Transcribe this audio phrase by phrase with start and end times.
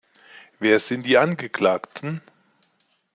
[0.57, 2.21] Wer sind die Angeklagten?